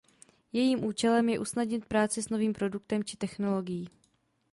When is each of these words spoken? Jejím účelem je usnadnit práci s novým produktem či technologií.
Jejím 0.53 0.85
účelem 0.85 1.29
je 1.29 1.39
usnadnit 1.39 1.85
práci 1.85 2.23
s 2.23 2.29
novým 2.29 2.53
produktem 2.53 3.03
či 3.03 3.17
technologií. 3.17 3.87